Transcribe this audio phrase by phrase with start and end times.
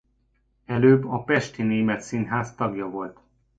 [0.65, 3.19] Előbb a pesti német színház tagja volt.